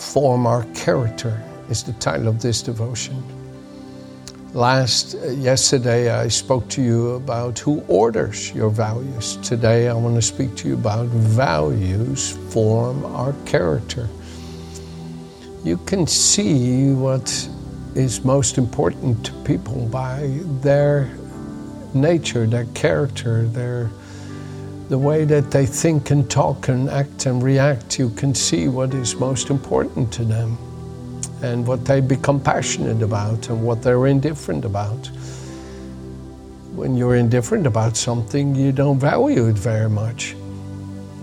form 0.00 0.46
our 0.46 0.64
character 0.74 1.42
is 1.68 1.82
the 1.82 1.92
title 1.94 2.28
of 2.28 2.40
this 2.40 2.62
devotion. 2.62 3.22
Last 4.54 5.14
uh, 5.14 5.28
yesterday 5.28 6.10
I 6.10 6.28
spoke 6.28 6.68
to 6.70 6.82
you 6.82 7.10
about 7.10 7.58
who 7.58 7.84
orders 7.86 8.52
your 8.52 8.70
values. 8.70 9.36
Today 9.36 9.88
I 9.88 9.94
want 9.94 10.16
to 10.16 10.22
speak 10.22 10.56
to 10.56 10.68
you 10.68 10.74
about 10.74 11.06
values 11.06 12.36
form 12.52 13.04
our 13.04 13.34
character. 13.44 14.08
You 15.62 15.76
can 15.76 16.06
see 16.06 16.92
what 16.92 17.28
is 17.94 18.24
most 18.24 18.58
important 18.58 19.24
to 19.26 19.32
people 19.44 19.86
by 19.86 20.40
their 20.62 21.10
nature, 21.92 22.46
their 22.46 22.66
character, 22.74 23.46
their 23.46 23.90
the 24.90 24.98
way 24.98 25.24
that 25.24 25.52
they 25.52 25.64
think 25.64 26.10
and 26.10 26.28
talk 26.28 26.66
and 26.66 26.90
act 26.90 27.26
and 27.26 27.44
react, 27.44 27.96
you 27.96 28.10
can 28.10 28.34
see 28.34 28.66
what 28.66 28.92
is 28.92 29.14
most 29.14 29.48
important 29.48 30.12
to 30.12 30.24
them 30.24 30.58
and 31.44 31.64
what 31.64 31.84
they 31.84 32.00
become 32.00 32.40
passionate 32.40 33.00
about 33.00 33.48
and 33.50 33.62
what 33.62 33.80
they're 33.82 34.08
indifferent 34.08 34.64
about. 34.64 35.06
When 36.74 36.96
you're 36.96 37.14
indifferent 37.14 37.68
about 37.68 37.96
something, 37.96 38.56
you 38.56 38.72
don't 38.72 38.98
value 38.98 39.46
it 39.46 39.56
very 39.56 39.88
much. 39.88 40.34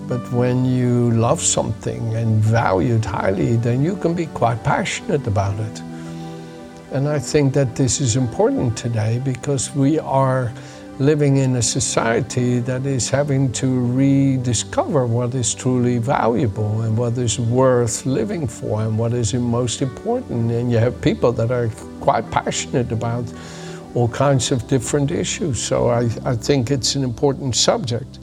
But 0.07 0.31
when 0.31 0.63
you 0.63 1.11
love 1.11 1.41
something 1.41 2.15
and 2.15 2.41
value 2.41 2.95
it 2.95 3.03
highly, 3.03 3.57
then 3.57 3.83
you 3.83 3.97
can 3.97 4.13
be 4.13 4.27
quite 4.27 4.63
passionate 4.63 5.27
about 5.27 5.59
it. 5.59 5.81
And 6.93 7.05
I 7.09 7.19
think 7.19 7.53
that 7.55 7.75
this 7.75 7.99
is 7.99 8.15
important 8.15 8.77
today 8.77 9.19
because 9.25 9.75
we 9.75 9.99
are 9.99 10.53
living 10.99 11.37
in 11.37 11.55
a 11.57 11.61
society 11.61 12.59
that 12.59 12.85
is 12.85 13.09
having 13.09 13.51
to 13.51 13.85
rediscover 13.87 15.05
what 15.05 15.35
is 15.35 15.53
truly 15.53 15.99
valuable 15.99 16.81
and 16.81 16.97
what 16.97 17.17
is 17.17 17.39
worth 17.39 18.05
living 18.05 18.47
for 18.47 18.81
and 18.81 18.97
what 18.97 19.13
is 19.13 19.33
most 19.35 19.81
important. 19.81 20.51
And 20.51 20.71
you 20.71 20.79
have 20.79 20.99
people 21.01 21.31
that 21.33 21.51
are 21.51 21.69
quite 22.01 22.29
passionate 22.31 22.91
about 22.91 23.31
all 23.93 24.07
kinds 24.07 24.51
of 24.51 24.67
different 24.67 25.11
issues. 25.11 25.61
So 25.61 25.89
I, 25.89 26.09
I 26.25 26.35
think 26.35 26.71
it's 26.71 26.95
an 26.95 27.03
important 27.03 27.55
subject. 27.55 28.19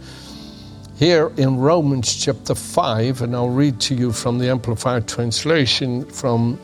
Here 0.97 1.33
in 1.37 1.59
Romans 1.59 2.15
chapter 2.15 2.55
5, 2.55 3.23
and 3.23 3.35
I'll 3.35 3.49
read 3.49 3.81
to 3.83 3.95
you 3.95 4.13
from 4.13 4.39
the 4.39 4.49
Amplified 4.49 5.09
Translation 5.09 6.05
from 6.07 6.59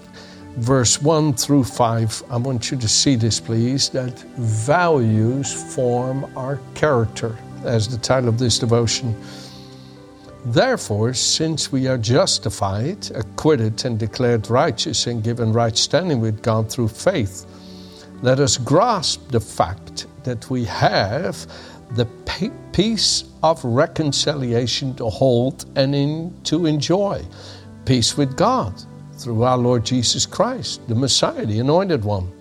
verse 0.57 1.01
1 1.01 1.35
through 1.35 1.65
5, 1.65 2.23
I 2.31 2.37
want 2.37 2.71
you 2.71 2.77
to 2.79 2.89
see 2.89 3.17
this, 3.17 3.41
please, 3.41 3.89
that 3.91 4.19
values 4.37 5.75
form 5.75 6.31
our 6.37 6.61
character, 6.75 7.37
as 7.65 7.89
the 7.89 7.99
title 7.99 8.29
of 8.29 8.39
this 8.39 8.59
devotion. 8.59 9.15
Therefore, 10.47 11.13
since 11.15 11.71
we 11.71 11.87
are 11.87 11.99
justified, 11.99 13.11
acquitted, 13.15 13.85
and 13.85 13.99
declared 13.99 14.49
righteous, 14.49 15.07
and 15.07 15.23
given 15.23 15.53
right 15.53 15.77
standing 15.77 16.21
with 16.21 16.43
God 16.43 16.71
through 16.71 16.89
faith, 16.89 17.47
let 18.23 18.41
us 18.41 18.57
grasp 18.57 19.31
the 19.31 19.41
fact 19.41 20.07
that 20.25 20.49
we 20.51 20.65
have 20.65 21.47
the 21.93 22.07
peace 22.73 23.25
of 23.43 23.63
reconciliation 23.65 24.95
to 24.95 25.07
hold 25.07 25.67
and 25.77 25.95
in, 25.95 26.35
to 26.45 26.67
enjoy 26.67 27.25
peace 27.85 28.17
with 28.17 28.37
God 28.37 28.75
through 29.21 29.43
our 29.43 29.59
Lord 29.59 29.85
Jesus 29.85 30.25
Christ, 30.25 30.87
the 30.89 30.95
Messiah, 30.95 31.45
the 31.45 31.59
Anointed 31.61 32.05
One. 32.05 32.33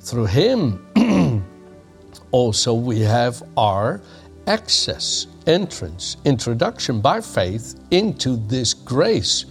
Through 0.00 0.26
Him 0.26 0.86
also 2.30 2.72
we 2.72 3.00
have 3.00 3.42
our 3.56 4.00
access, 4.46 5.26
entrance, 5.46 6.16
introduction 6.24 7.00
by 7.00 7.20
faith 7.20 7.78
into 7.90 8.36
this 8.48 8.72
grace, 8.72 9.44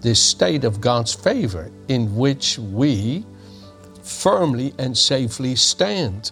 this 0.00 0.22
state 0.22 0.64
of 0.64 0.80
God's 0.80 1.14
favor 1.14 1.70
in 1.88 2.14
which 2.14 2.58
we 2.58 3.24
firmly 4.02 4.74
and 4.78 4.96
safely 4.96 5.56
stand. 5.56 6.30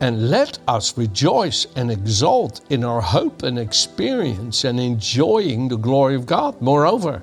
And 0.00 0.30
let 0.30 0.58
us 0.66 0.96
rejoice 0.96 1.66
and 1.76 1.90
exult 1.90 2.62
in 2.70 2.82
our 2.82 3.00
hope 3.00 3.42
and 3.42 3.58
experience 3.58 4.64
and 4.64 4.80
enjoying 4.80 5.68
the 5.68 5.76
glory 5.76 6.14
of 6.14 6.26
God. 6.26 6.60
Moreover, 6.60 7.22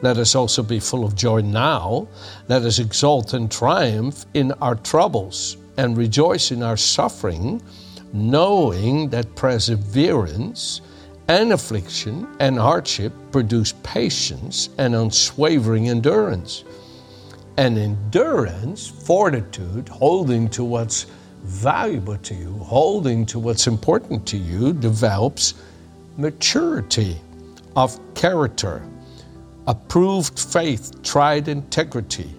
let 0.00 0.16
us 0.16 0.34
also 0.34 0.62
be 0.62 0.78
full 0.78 1.04
of 1.04 1.16
joy 1.16 1.40
now. 1.40 2.06
Let 2.48 2.62
us 2.62 2.78
exult 2.78 3.34
and 3.34 3.50
triumph 3.50 4.26
in 4.34 4.52
our 4.52 4.76
troubles 4.76 5.56
and 5.76 5.96
rejoice 5.96 6.50
in 6.52 6.62
our 6.62 6.76
suffering, 6.76 7.60
knowing 8.12 9.08
that 9.10 9.34
perseverance 9.34 10.80
and 11.28 11.52
affliction 11.52 12.26
and 12.38 12.58
hardship 12.58 13.12
produce 13.32 13.74
patience 13.82 14.70
and 14.78 14.94
unswavering 14.94 15.88
endurance. 15.88 16.64
And 17.56 17.76
endurance, 17.76 18.86
fortitude, 18.86 19.88
holding 19.88 20.48
to 20.50 20.62
what's 20.62 21.06
valuable 21.42 22.18
to 22.18 22.34
you, 22.34 22.52
holding 22.58 23.26
to 23.26 23.40
what's 23.40 23.66
important 23.66 24.26
to 24.28 24.36
you, 24.36 24.72
develops 24.72 25.54
maturity 26.16 27.16
of 27.74 27.98
character 28.14 28.82
approved 29.68 30.38
faith, 30.38 31.02
tried 31.02 31.46
integrity, 31.46 32.34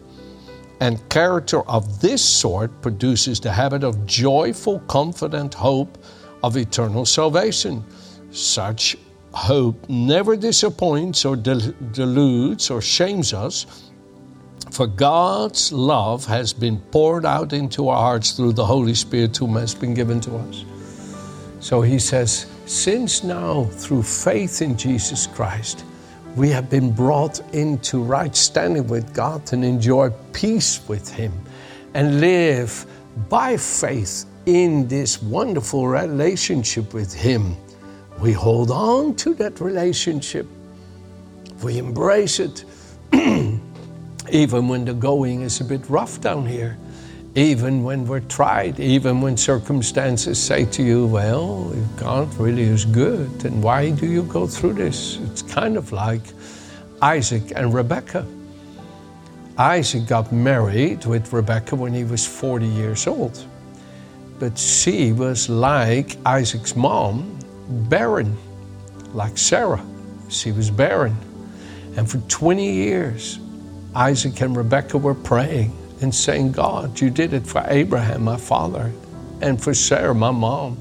and 0.81 1.07
character 1.09 1.61
of 1.69 2.01
this 2.01 2.27
sort 2.27 2.81
produces 2.81 3.39
the 3.39 3.51
habit 3.51 3.83
of 3.83 4.05
joyful, 4.07 4.79
confident 4.87 5.53
hope 5.53 6.03
of 6.41 6.57
eternal 6.57 7.05
salvation. 7.05 7.85
Such 8.31 8.97
hope 9.31 9.87
never 9.89 10.35
disappoints 10.35 11.23
or 11.23 11.35
deludes 11.35 12.71
or 12.71 12.81
shames 12.81 13.31
us, 13.31 13.83
for 14.71 14.87
God's 14.87 15.71
love 15.71 16.25
has 16.25 16.51
been 16.51 16.79
poured 16.91 17.25
out 17.25 17.53
into 17.53 17.89
our 17.89 17.97
hearts 17.97 18.31
through 18.31 18.53
the 18.53 18.65
Holy 18.65 18.95
Spirit 18.95 19.37
whom 19.37 19.55
has 19.55 19.75
been 19.75 19.93
given 19.93 20.19
to 20.21 20.35
us. 20.35 20.65
So 21.59 21.81
he 21.81 21.99
says, 21.99 22.47
Since 22.65 23.23
now, 23.23 23.65
through 23.65 24.03
faith 24.03 24.61
in 24.63 24.77
Jesus 24.77 25.27
Christ, 25.27 25.83
we 26.35 26.49
have 26.49 26.69
been 26.69 26.91
brought 26.91 27.39
into 27.53 28.01
right 28.01 28.35
standing 28.35 28.87
with 28.87 29.13
God 29.13 29.51
and 29.53 29.63
enjoy 29.65 30.11
peace 30.33 30.81
with 30.87 31.11
Him 31.13 31.33
and 31.93 32.21
live 32.21 32.85
by 33.29 33.57
faith 33.57 34.25
in 34.45 34.87
this 34.87 35.21
wonderful 35.21 35.87
relationship 35.87 36.93
with 36.93 37.13
Him. 37.13 37.55
We 38.19 38.31
hold 38.31 38.71
on 38.71 39.15
to 39.15 39.33
that 39.35 39.59
relationship, 39.59 40.45
we 41.63 41.77
embrace 41.77 42.39
it, 42.39 42.63
even 43.13 44.67
when 44.67 44.85
the 44.85 44.93
going 44.93 45.41
is 45.41 45.61
a 45.61 45.65
bit 45.65 45.89
rough 45.89 46.21
down 46.21 46.45
here 46.45 46.77
even 47.35 47.83
when 47.83 48.07
we're 48.07 48.21
tried, 48.21 48.79
even 48.79 49.21
when 49.21 49.37
circumstances 49.37 50.41
say 50.41 50.65
to 50.65 50.81
you, 50.81 51.05
well, 51.05 51.71
God 51.95 52.33
really 52.35 52.63
is 52.63 52.85
good, 52.85 53.45
and 53.45 53.61
why 53.61 53.91
do 53.91 54.07
you 54.07 54.23
go 54.23 54.47
through 54.47 54.73
this? 54.73 55.17
It's 55.25 55.43
kind 55.43 55.77
of 55.77 55.91
like 55.91 56.21
Isaac 57.01 57.53
and 57.55 57.73
Rebecca. 57.73 58.25
Isaac 59.57 60.07
got 60.07 60.31
married 60.31 61.05
with 61.05 61.31
Rebecca 61.31 61.75
when 61.75 61.93
he 61.93 62.03
was 62.03 62.25
40 62.25 62.65
years 62.65 63.05
old, 63.05 63.45
but 64.39 64.57
she 64.57 65.11
was 65.11 65.49
like 65.49 66.17
Isaac's 66.25 66.75
mom, 66.75 67.37
barren, 67.89 68.35
like 69.13 69.37
Sarah. 69.37 69.85
She 70.29 70.51
was 70.51 70.71
barren. 70.71 71.15
And 71.95 72.09
for 72.09 72.17
20 72.29 72.71
years, 72.71 73.39
Isaac 73.95 74.41
and 74.41 74.55
Rebecca 74.55 74.97
were 74.97 75.15
praying 75.15 75.78
and 76.01 76.13
saying, 76.13 76.53
God, 76.53 76.99
you 76.99 77.09
did 77.09 77.33
it 77.33 77.45
for 77.45 77.63
Abraham, 77.67 78.23
my 78.23 78.37
father, 78.37 78.91
and 79.41 79.61
for 79.61 79.73
Sarah, 79.73 80.15
my 80.15 80.31
mom. 80.31 80.77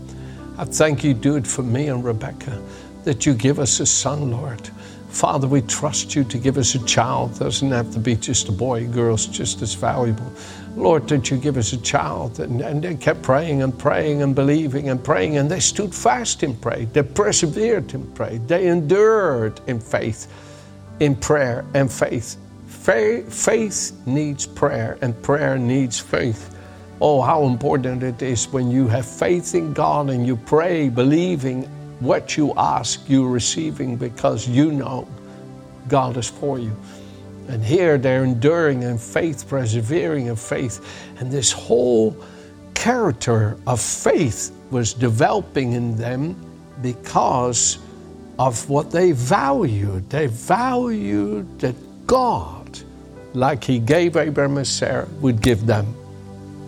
I 0.56 0.65
thank 0.65 1.05
you, 1.05 1.15
do 1.15 1.37
it 1.37 1.47
for 1.47 1.62
me 1.62 1.88
and 1.88 2.05
Rebecca, 2.05 2.62
that 3.05 3.26
you 3.26 3.35
give 3.35 3.59
us 3.59 3.81
a 3.81 3.87
son, 3.87 4.31
Lord. 4.31 4.70
Father, 5.09 5.49
we 5.49 5.62
trust 5.62 6.15
you 6.15 6.23
to 6.25 6.38
give 6.38 6.59
us 6.59 6.75
a 6.75 6.85
child. 6.85 7.32
It 7.37 7.38
doesn't 7.41 7.70
have 7.70 7.91
to 7.93 7.99
be 7.99 8.15
just 8.15 8.49
a 8.49 8.53
boy, 8.53 8.87
girl's 8.87 9.26
just 9.26 9.62
as 9.62 9.75
valuable. 9.75 10.31
Lord, 10.76 11.09
that 11.09 11.31
you 11.31 11.38
give 11.38 11.56
us 11.56 11.73
a 11.73 11.79
child. 11.79 12.41
And, 12.41 12.61
and 12.61 12.82
they 12.82 12.94
kept 12.94 13.23
praying 13.23 13.62
and 13.62 13.76
praying 13.76 14.23
and 14.23 14.35
believing 14.35 14.91
and 14.91 15.03
praying, 15.03 15.38
and 15.38 15.50
they 15.50 15.61
stood 15.61 15.94
fast 15.94 16.43
in 16.43 16.55
prayer. 16.56 16.85
They 16.87 17.03
persevered 17.03 17.94
in 17.94 18.06
prayer. 18.12 18.38
They 18.38 18.69
endured 18.69 19.61
in 19.67 19.81
faith, 19.81 20.31
in 21.00 21.17
prayer 21.17 21.65
and 21.75 21.91
faith 21.91 22.37
faith 22.88 23.93
needs 24.06 24.46
prayer, 24.46 24.96
and 25.02 25.20
prayer 25.23 25.58
needs 25.58 26.00
faith. 26.00 26.56
Oh, 27.02 27.20
how 27.20 27.44
important 27.44 28.02
it 28.02 28.23
is 28.23 28.49
when 28.49 28.70
you 28.70 28.88
have 28.88 29.05
faith 29.05 29.55
in 29.55 29.75
God 29.75 30.08
and 30.08 30.26
you 30.26 30.37
pray, 30.37 30.88
believing 30.88 31.64
what 32.00 32.38
you 32.38 32.55
ask, 32.56 33.06
you're 33.06 33.29
receiving 33.29 33.96
because 33.96 34.49
you 34.49 34.73
know 34.73 35.06
God 35.88 36.17
is 36.17 36.31
for 36.31 36.58
you. 36.58 36.75
And 37.49 37.62
here 37.62 37.99
they're 37.99 38.25
enduring 38.25 38.82
in 38.82 38.96
faith, 38.96 39.46
persevering 39.46 40.26
in 40.26 40.37
faith, 40.37 40.81
and 41.19 41.31
this 41.31 41.52
whole 41.52 42.17
character 42.75 43.58
of 43.67 43.82
faith 43.82 44.50
was 44.70 44.94
developing 44.94 45.75
in 45.75 45.94
them 45.96 46.37
because 46.81 47.79
of 48.38 48.69
what 48.70 48.91
they 48.91 49.12
valued. 49.12 50.08
They 50.08 50.29
valued 50.29 51.61
that 51.61 51.75
God, 52.06 52.57
like 53.35 53.65
He 53.65 53.79
gave 53.79 54.17
Abraham 54.17 54.57
and 54.57 54.67
Sarah, 54.67 55.09
would 55.21 55.41
give 55.41 55.67
them. 55.67 55.95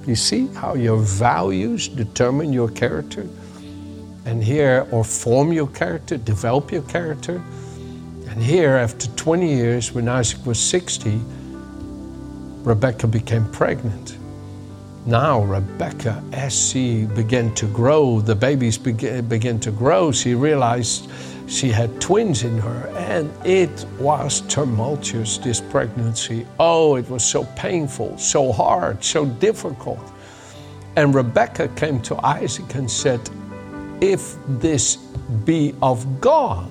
You 0.06 0.16
see 0.16 0.46
how 0.48 0.74
your 0.74 0.98
values 0.98 1.88
determine 1.88 2.52
your 2.52 2.68
character? 2.68 3.26
And 4.24 4.42
here, 4.42 4.86
or 4.90 5.04
form 5.04 5.52
your 5.52 5.68
character, 5.68 6.16
develop 6.16 6.70
your 6.72 6.82
character. 6.82 7.42
And 8.28 8.42
here, 8.42 8.76
after 8.76 9.08
20 9.08 9.48
years, 9.48 9.92
when 9.92 10.08
Isaac 10.08 10.44
was 10.46 10.58
60, 10.60 11.20
Rebecca 12.62 13.06
became 13.06 13.50
pregnant. 13.50 14.16
Now, 15.06 15.42
Rebecca, 15.42 16.22
as 16.32 16.70
she 16.70 17.06
began 17.06 17.54
to 17.54 17.66
grow, 17.66 18.20
the 18.20 18.34
babies 18.34 18.76
began, 18.76 19.58
to 19.60 19.70
grow, 19.70 20.12
she 20.12 20.34
realized 20.34 21.10
she 21.50 21.68
had 21.70 22.00
twins 22.00 22.44
in 22.44 22.56
her, 22.58 22.86
and 22.96 23.28
it 23.44 23.84
was 23.98 24.42
tumultuous, 24.42 25.36
this 25.38 25.60
pregnancy. 25.60 26.46
Oh, 26.60 26.94
it 26.94 27.10
was 27.10 27.24
so 27.24 27.44
painful, 27.56 28.16
so 28.18 28.52
hard, 28.52 29.02
so 29.02 29.26
difficult. 29.26 30.12
And 30.94 31.12
Rebecca 31.12 31.66
came 31.74 32.00
to 32.02 32.24
Isaac 32.24 32.72
and 32.76 32.88
said, 32.88 33.20
If 34.00 34.36
this 34.46 34.94
be 35.44 35.74
of 35.82 36.20
God, 36.20 36.70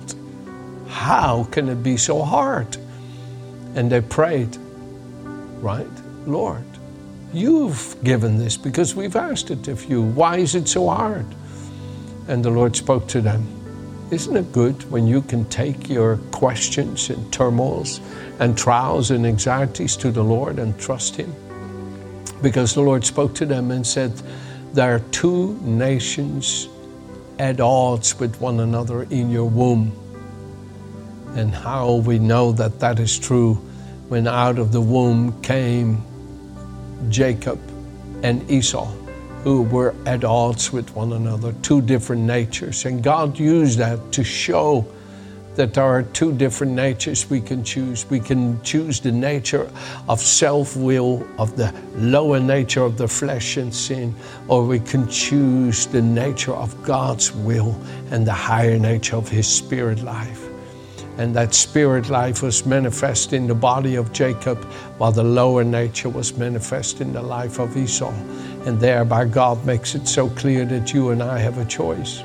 how 0.88 1.44
can 1.50 1.68
it 1.68 1.82
be 1.82 1.98
so 1.98 2.22
hard? 2.22 2.78
And 3.74 3.92
they 3.92 4.00
prayed, 4.00 4.56
right? 5.60 5.86
Lord, 6.26 6.64
you've 7.34 7.96
given 8.02 8.38
this 8.38 8.56
because 8.56 8.96
we've 8.96 9.16
asked 9.16 9.50
it 9.50 9.68
of 9.68 9.84
you. 9.84 10.00
Why 10.00 10.38
is 10.38 10.54
it 10.54 10.68
so 10.68 10.88
hard? 10.88 11.26
And 12.28 12.42
the 12.42 12.50
Lord 12.50 12.74
spoke 12.74 13.06
to 13.08 13.20
them. 13.20 13.59
Isn't 14.10 14.36
it 14.36 14.50
good 14.50 14.90
when 14.90 15.06
you 15.06 15.22
can 15.22 15.44
take 15.44 15.88
your 15.88 16.16
questions 16.32 17.10
and 17.10 17.32
turmoils 17.32 18.00
and 18.40 18.58
trials 18.58 19.12
and 19.12 19.24
anxieties 19.24 19.96
to 19.98 20.10
the 20.10 20.24
Lord 20.24 20.58
and 20.58 20.76
trust 20.80 21.14
Him? 21.14 21.32
Because 22.42 22.74
the 22.74 22.80
Lord 22.80 23.04
spoke 23.04 23.36
to 23.36 23.46
them 23.46 23.70
and 23.70 23.86
said, 23.86 24.12
There 24.72 24.96
are 24.96 25.00
two 25.12 25.56
nations 25.62 26.68
at 27.38 27.60
odds 27.60 28.18
with 28.18 28.40
one 28.40 28.58
another 28.58 29.04
in 29.04 29.30
your 29.30 29.48
womb. 29.48 29.92
And 31.36 31.54
how 31.54 31.94
we 31.94 32.18
know 32.18 32.50
that 32.52 32.80
that 32.80 32.98
is 32.98 33.16
true 33.16 33.54
when 34.08 34.26
out 34.26 34.58
of 34.58 34.72
the 34.72 34.80
womb 34.80 35.40
came 35.42 36.02
Jacob 37.08 37.60
and 38.24 38.50
Esau 38.50 38.92
who 39.44 39.62
were 39.62 39.94
at 40.06 40.24
odds 40.24 40.72
with 40.72 40.94
one 40.94 41.12
another, 41.12 41.52
two 41.62 41.80
different 41.80 42.22
natures. 42.22 42.84
And 42.84 43.02
God 43.02 43.38
used 43.38 43.78
that 43.78 44.12
to 44.12 44.24
show 44.24 44.86
that 45.56 45.74
there 45.74 45.84
are 45.84 46.02
two 46.02 46.32
different 46.32 46.72
natures 46.72 47.28
we 47.28 47.40
can 47.40 47.64
choose. 47.64 48.08
We 48.08 48.20
can 48.20 48.62
choose 48.62 49.00
the 49.00 49.12
nature 49.12 49.70
of 50.08 50.20
self 50.20 50.76
will, 50.76 51.26
of 51.38 51.56
the 51.56 51.74
lower 51.96 52.38
nature 52.38 52.82
of 52.82 52.96
the 52.96 53.08
flesh 53.08 53.56
and 53.56 53.74
sin, 53.74 54.14
or 54.48 54.64
we 54.64 54.78
can 54.78 55.08
choose 55.08 55.86
the 55.86 56.02
nature 56.02 56.54
of 56.54 56.82
God's 56.82 57.32
will 57.32 57.78
and 58.10 58.26
the 58.26 58.32
higher 58.32 58.78
nature 58.78 59.16
of 59.16 59.28
His 59.28 59.48
spirit 59.48 60.02
life. 60.02 60.46
And 61.18 61.34
that 61.36 61.52
spirit 61.52 62.08
life 62.08 62.42
was 62.42 62.64
manifest 62.64 63.32
in 63.32 63.46
the 63.46 63.54
body 63.54 63.96
of 63.96 64.12
Jacob, 64.12 64.64
while 64.96 65.12
the 65.12 65.24
lower 65.24 65.64
nature 65.64 66.08
was 66.08 66.36
manifest 66.38 67.00
in 67.00 67.12
the 67.12 67.20
life 67.20 67.58
of 67.58 67.76
Esau. 67.76 68.14
And 68.66 68.78
thereby, 68.78 69.24
God 69.24 69.64
makes 69.64 69.94
it 69.94 70.06
so 70.06 70.28
clear 70.28 70.64
that 70.66 70.92
you 70.92 71.10
and 71.10 71.22
I 71.22 71.38
have 71.38 71.58
a 71.58 71.64
choice. 71.64 72.22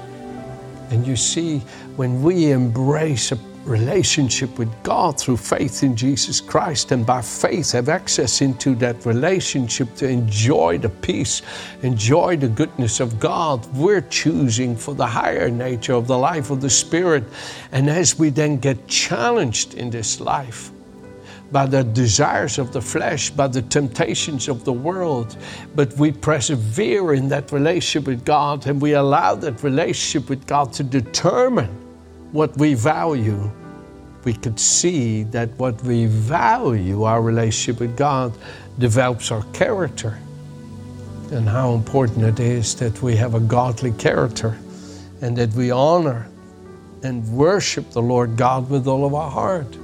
And 0.90 1.06
you 1.08 1.16
see, 1.16 1.60
when 1.96 2.22
we 2.22 2.52
embrace 2.52 3.32
a 3.32 3.40
relationship 3.66 4.60
with 4.60 4.72
God 4.84 5.20
through 5.20 5.38
faith 5.38 5.82
in 5.82 5.96
Jesus 5.96 6.40
Christ 6.40 6.92
and 6.92 7.06
by 7.06 7.22
faith 7.22 7.72
have 7.72 7.90
access 7.90 8.42
into 8.42 8.76
that 8.76 9.06
relationship 9.06 9.96
to 9.96 10.08
enjoy 10.08 10.78
the 10.78 10.90
peace, 10.90 11.42
enjoy 11.82 12.38
the 12.38 12.48
goodness 12.48 13.00
of 13.00 13.20
God, 13.20 13.66
we're 13.76 14.02
choosing 14.02 14.76
for 14.76 14.94
the 14.94 15.08
higher 15.08 15.50
nature 15.50 15.94
of 15.94 16.06
the 16.06 16.18
life 16.18 16.52
of 16.52 16.62
the 16.62 16.70
Spirit. 16.70 17.24
And 17.72 17.90
as 17.90 18.20
we 18.20 18.30
then 18.30 18.58
get 18.58 18.88
challenged 18.88 19.74
in 19.74 19.90
this 19.90 20.20
life, 20.20 20.72
by 21.52 21.66
the 21.66 21.84
desires 21.84 22.58
of 22.58 22.74
the 22.74 22.82
flesh, 22.82 23.30
by 23.30 23.48
the 23.48 23.62
temptations 23.62 24.48
of 24.48 24.66
the 24.66 24.74
world, 24.74 25.38
but 25.76 25.94
we 25.98 26.12
persevere 26.12 27.14
in 27.14 27.30
that 27.30 27.52
relationship 27.52 28.08
with 28.08 28.26
God 28.26 28.66
and 28.68 28.82
we 28.82 28.94
allow 28.94 29.36
that 29.36 29.64
relationship 29.64 30.30
with 30.30 30.46
God 30.48 30.74
to 30.74 30.84
determine 30.84 31.70
what 32.32 32.56
we 32.58 32.74
value. 32.74 33.50
We 34.24 34.34
could 34.34 34.60
see 34.60 35.24
that 35.24 35.50
what 35.58 35.82
we 35.84 36.08
value, 36.08 37.04
our 37.04 37.22
relationship 37.22 37.80
with 37.80 37.96
God, 37.96 38.34
develops 38.80 39.32
our 39.32 39.44
character. 39.54 40.18
And 41.32 41.48
how 41.48 41.74
important 41.74 42.26
it 42.26 42.40
is 42.40 42.76
that 42.76 43.02
we 43.02 43.16
have 43.16 43.36
a 43.36 43.40
godly 43.40 43.92
character 43.94 44.58
and 45.22 45.38
that 45.38 45.54
we 45.54 45.72
honor 45.72 46.28
and 47.04 47.28
worship 47.30 47.92
the 47.92 48.02
Lord 48.02 48.36
God 48.36 48.70
with 48.70 48.88
all 48.88 49.06
of 49.06 49.14
our 49.14 49.30
heart 49.30 49.78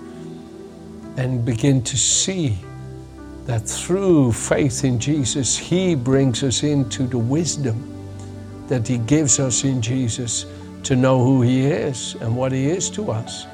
and 1.17 1.43
begin 1.45 1.81
to 1.83 1.97
see 1.97 2.57
that 3.45 3.67
through 3.67 4.31
faith 4.31 4.83
in 4.83 4.99
Jesus, 4.99 5.57
He 5.57 5.95
brings 5.95 6.43
us 6.43 6.63
into 6.63 7.03
the 7.03 7.17
wisdom 7.17 7.87
that 8.67 8.87
He 8.87 8.97
gives 8.99 9.39
us 9.39 9.63
in 9.63 9.81
Jesus 9.81 10.45
to 10.83 10.95
know 10.95 11.23
who 11.23 11.41
He 11.41 11.65
is 11.65 12.15
and 12.21 12.35
what 12.35 12.51
He 12.51 12.67
is 12.67 12.89
to 12.91 13.11
us. 13.11 13.45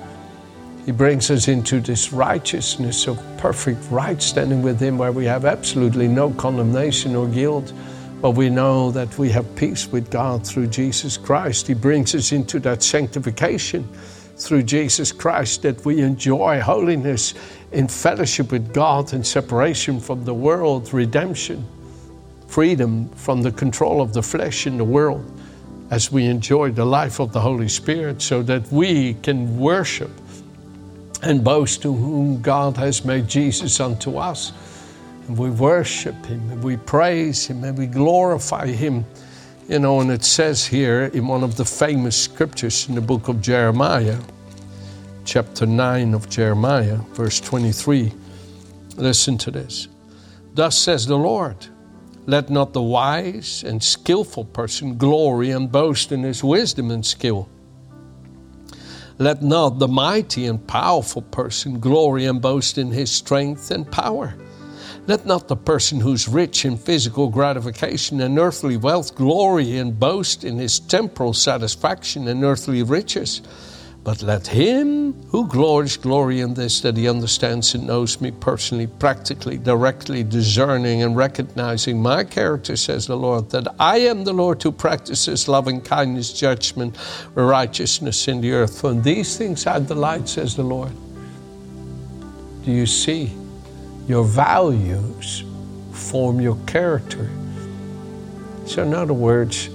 He 0.85 0.91
brings 0.91 1.29
us 1.31 1.47
into 1.47 1.81
this 1.81 2.13
righteousness 2.13 3.07
of 3.07 3.19
perfect 3.37 3.79
right 3.91 4.21
standing 4.21 4.61
with 4.61 4.79
Him 4.79 4.97
where 4.97 5.11
we 5.11 5.25
have 5.25 5.43
absolutely 5.43 6.07
no 6.07 6.31
condemnation 6.31 7.15
or 7.15 7.27
guilt, 7.27 7.73
but 8.21 8.31
we 8.31 8.49
know 8.49 8.91
that 8.91 9.17
we 9.17 9.29
have 9.31 9.55
peace 9.55 9.87
with 9.87 10.09
God 10.09 10.45
through 10.45 10.67
Jesus 10.67 11.17
Christ. 11.17 11.67
He 11.67 11.73
brings 11.73 12.15
us 12.15 12.31
into 12.31 12.59
that 12.59 12.83
sanctification 12.83 13.87
through 14.37 14.63
Jesus 14.63 15.11
Christ 15.11 15.63
that 15.63 15.83
we 15.83 16.01
enjoy 16.01 16.59
holiness 16.59 17.33
in 17.71 17.87
fellowship 17.87 18.51
with 18.51 18.73
God 18.73 19.13
and 19.13 19.25
separation 19.25 19.99
from 19.99 20.23
the 20.25 20.33
world, 20.33 20.93
redemption, 20.93 21.65
freedom 22.47 23.09
from 23.09 23.41
the 23.41 23.51
control 23.51 24.01
of 24.01 24.13
the 24.13 24.21
flesh 24.21 24.67
in 24.67 24.77
the 24.77 24.83
world 24.83 25.25
as 25.89 26.11
we 26.11 26.25
enjoy 26.25 26.71
the 26.71 26.85
life 26.85 27.19
of 27.19 27.31
the 27.33 27.39
Holy 27.39 27.69
Spirit 27.69 28.21
so 28.21 28.43
that 28.43 28.69
we 28.71 29.15
can 29.15 29.57
worship 29.57 30.11
and 31.23 31.43
boast 31.43 31.81
to 31.81 31.93
whom 31.93 32.41
God 32.41 32.77
has 32.77 33.03
made 33.03 33.27
Jesus 33.27 33.79
unto 33.79 34.17
us. 34.17 34.51
And 35.27 35.37
we 35.37 35.49
worship 35.49 36.25
Him 36.25 36.49
and 36.51 36.63
we 36.63 36.77
praise 36.77 37.47
Him 37.47 37.63
and 37.63 37.77
we 37.77 37.87
glorify 37.87 38.67
Him. 38.67 39.05
You 39.67 39.79
know, 39.79 39.99
and 39.99 40.09
it 40.09 40.23
says 40.23 40.65
here 40.65 41.11
in 41.13 41.27
one 41.27 41.43
of 41.43 41.57
the 41.57 41.65
famous 41.65 42.15
scriptures 42.15 42.87
in 42.87 42.95
the 42.95 43.01
book 43.01 43.27
of 43.27 43.41
Jeremiah, 43.41 44.17
chapter 45.25 45.65
9 45.65 46.13
of 46.13 46.29
Jeremiah, 46.29 46.95
verse 47.11 47.41
23. 47.41 48.13
Listen 48.95 49.37
to 49.39 49.51
this. 49.51 49.89
Thus 50.53 50.77
says 50.77 51.05
the 51.05 51.17
Lord 51.17 51.67
Let 52.27 52.49
not 52.49 52.71
the 52.71 52.81
wise 52.81 53.65
and 53.65 53.83
skillful 53.83 54.45
person 54.45 54.97
glory 54.97 55.51
and 55.51 55.69
boast 55.69 56.13
in 56.13 56.23
his 56.23 56.41
wisdom 56.41 56.89
and 56.89 57.05
skill. 57.05 57.49
Let 59.17 59.43
not 59.43 59.79
the 59.79 59.89
mighty 59.89 60.45
and 60.45 60.65
powerful 60.65 61.23
person 61.23 61.81
glory 61.81 62.25
and 62.25 62.41
boast 62.41 62.77
in 62.77 62.89
his 62.91 63.11
strength 63.11 63.69
and 63.69 63.91
power. 63.91 64.33
Let 65.07 65.25
not 65.25 65.47
the 65.47 65.55
person 65.55 66.01
who's 66.01 66.27
rich 66.27 66.65
in 66.65 66.77
physical 66.77 67.29
gratification 67.29 68.19
and 68.19 68.37
earthly 68.37 68.75
wealth 68.75 69.15
glory 69.15 69.77
and 69.77 69.97
boast 69.97 70.43
in 70.43 70.57
his 70.57 70.79
temporal 70.81 71.33
satisfaction 71.33 72.27
and 72.27 72.43
earthly 72.43 72.83
riches. 72.83 73.41
But 74.03 74.21
let 74.21 74.47
him 74.47 75.13
who 75.29 75.47
glories 75.47 75.95
glory 75.95 76.41
in 76.41 76.55
this 76.55 76.81
that 76.81 76.97
he 76.97 77.07
understands 77.07 77.73
and 77.73 77.87
knows 77.87 78.19
me 78.19 78.31
personally, 78.31 78.87
practically, 78.87 79.57
directly, 79.57 80.23
discerning 80.23 81.03
and 81.03 81.15
recognizing 81.15 82.01
my 82.01 82.25
character, 82.25 82.75
says 82.75 83.07
the 83.07 83.17
Lord, 83.17 83.49
that 83.51 83.67
I 83.79 83.99
am 83.99 84.25
the 84.25 84.33
Lord 84.33 84.61
who 84.61 84.73
practices 84.73 85.47
loving 85.47 85.79
kindness, 85.79 86.33
judgment, 86.33 86.97
righteousness 87.33 88.27
in 88.27 88.41
the 88.41 88.51
earth. 88.51 88.81
For 88.81 88.91
in 88.91 89.01
these 89.01 89.37
things 89.37 89.65
I 89.67 89.79
delight, 89.79 90.27
says 90.27 90.55
the 90.57 90.63
Lord. 90.63 90.91
Do 92.63 92.71
you 92.71 92.85
see? 92.85 93.31
Your 94.07 94.23
values 94.23 95.43
form 95.91 96.39
your 96.39 96.57
character. 96.65 97.29
So, 98.65 98.83
in 98.83 98.93
other 98.93 99.13
words, 99.13 99.69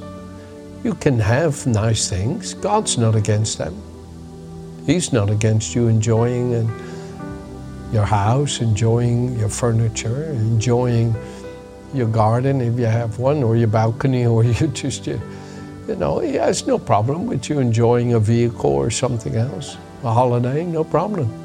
you 0.82 0.94
can 0.94 1.18
have 1.18 1.66
nice 1.66 2.08
things. 2.08 2.54
God's 2.54 2.96
not 2.96 3.14
against 3.14 3.58
them. 3.58 3.74
He's 4.86 5.12
not 5.12 5.30
against 5.30 5.74
you 5.74 5.88
enjoying 5.88 6.52
your 7.92 8.06
house, 8.06 8.60
enjoying 8.60 9.38
your 9.38 9.50
furniture, 9.50 10.24
enjoying 10.30 11.14
your 11.92 12.08
garden 12.08 12.60
if 12.60 12.78
you 12.78 12.86
have 12.86 13.18
one, 13.18 13.42
or 13.42 13.54
your 13.54 13.68
balcony, 13.68 14.26
or 14.32 14.44
you 14.44 14.66
just, 14.68 15.06
you, 15.06 15.20
know, 15.98 16.20
he 16.20 16.34
has 16.34 16.66
no 16.66 16.78
problem 16.78 17.26
with 17.26 17.50
you 17.50 17.60
enjoying 17.60 18.14
a 18.14 18.20
vehicle 18.20 18.70
or 18.70 18.90
something 18.90 19.36
else, 19.36 19.76
a 20.04 20.12
holiday, 20.12 20.64
no 20.64 20.84
problem. 20.84 21.41